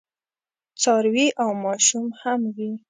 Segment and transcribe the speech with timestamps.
[0.81, 2.71] څاروي او ماشوم هم وي.